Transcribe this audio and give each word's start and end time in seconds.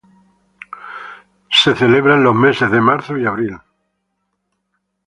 Se 1.51 1.75
celebra 1.75 2.15
en 2.15 2.23
los 2.23 2.33
meses 2.33 2.71
de 2.71 2.81
Marzo 2.81 3.19
y 3.19 3.27
Abril. 3.27 3.55